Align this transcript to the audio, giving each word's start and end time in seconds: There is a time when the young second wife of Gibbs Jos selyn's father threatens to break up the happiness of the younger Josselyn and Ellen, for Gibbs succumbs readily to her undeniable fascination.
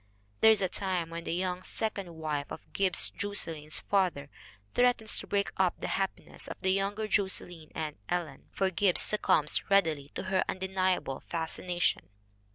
There 0.39 0.49
is 0.49 0.63
a 0.63 0.67
time 0.67 1.11
when 1.11 1.25
the 1.25 1.31
young 1.35 1.61
second 1.61 2.15
wife 2.15 2.51
of 2.51 2.73
Gibbs 2.73 3.11
Jos 3.11 3.41
selyn's 3.45 3.77
father 3.79 4.31
threatens 4.73 5.19
to 5.19 5.27
break 5.27 5.51
up 5.57 5.77
the 5.77 5.89
happiness 5.89 6.47
of 6.47 6.59
the 6.61 6.71
younger 6.73 7.07
Josselyn 7.07 7.71
and 7.75 7.97
Ellen, 8.09 8.49
for 8.51 8.71
Gibbs 8.71 9.01
succumbs 9.01 9.69
readily 9.69 10.09
to 10.15 10.23
her 10.23 10.43
undeniable 10.49 11.19
fascination. 11.27 12.09